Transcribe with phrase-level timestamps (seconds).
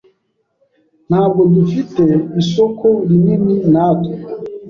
[1.09, 2.03] ntabwo dufite
[2.41, 4.13] isoko rinini natwe.